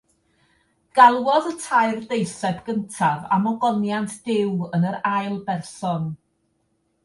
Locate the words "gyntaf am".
2.71-3.47